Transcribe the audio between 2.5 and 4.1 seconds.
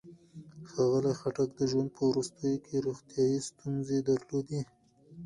کې روغتيايي ستونزې